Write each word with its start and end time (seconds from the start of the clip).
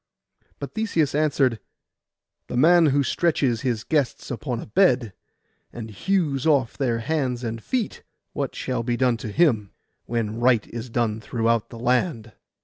But 0.57 0.73
Theseus 0.73 1.13
answered, 1.13 1.59
'The 2.47 2.57
man 2.57 2.87
who 2.87 3.03
stretches 3.03 3.61
his 3.61 3.83
guests 3.83 4.31
upon 4.31 4.59
a 4.59 4.65
bed 4.65 5.13
and 5.71 5.91
hews 5.91 6.47
off 6.47 6.75
their 6.75 6.97
hands 7.01 7.43
and 7.43 7.61
feet, 7.63 8.01
what 8.33 8.55
shall 8.55 8.81
be 8.81 8.97
done 8.97 9.17
to 9.17 9.27
him, 9.31 9.73
when 10.05 10.39
right 10.39 10.65
is 10.69 10.89
done 10.89 11.21
throughout 11.21 11.69
the 11.69 11.77
land? 11.77 12.33